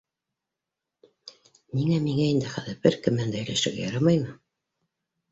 Ниңә, 1.79 1.99
миңә 2.05 2.25
инде 2.29 2.49
хәҙер 2.53 2.79
бер 2.85 2.97
кем 3.03 3.15
менән 3.17 3.35
дә 3.35 3.43
һөйләшергә 3.43 3.83
ярамаймы? 3.85 4.33